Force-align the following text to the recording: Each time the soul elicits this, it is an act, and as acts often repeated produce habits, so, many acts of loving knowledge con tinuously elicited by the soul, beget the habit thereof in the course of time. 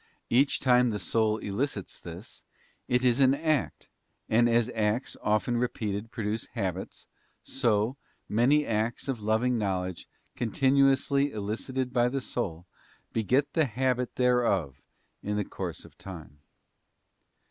Each 0.31 0.59
time 0.59 0.89
the 0.89 0.97
soul 0.97 1.37
elicits 1.37 2.01
this, 2.01 2.43
it 2.87 3.05
is 3.05 3.19
an 3.19 3.35
act, 3.35 3.87
and 4.27 4.49
as 4.49 4.67
acts 4.73 5.15
often 5.21 5.57
repeated 5.57 6.09
produce 6.09 6.45
habits, 6.53 7.05
so, 7.43 7.97
many 8.27 8.65
acts 8.65 9.07
of 9.07 9.21
loving 9.21 9.59
knowledge 9.59 10.07
con 10.35 10.49
tinuously 10.49 11.29
elicited 11.31 11.93
by 11.93 12.09
the 12.09 12.19
soul, 12.19 12.65
beget 13.13 13.53
the 13.53 13.65
habit 13.65 14.15
thereof 14.15 14.81
in 15.21 15.37
the 15.37 15.45
course 15.45 15.85
of 15.85 15.95
time. 15.99 16.39